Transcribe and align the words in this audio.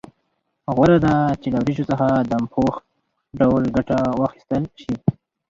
غوره 0.75 0.97
ده 1.05 1.13
چې 1.41 1.47
له 1.53 1.57
وریجو 1.61 1.89
څخه 1.91 2.07
دم 2.29 2.43
پوخ 2.53 2.73
ډول 3.39 3.63
ګټه 3.75 3.97
واخیستل 4.19 4.63
شي. 4.81 4.93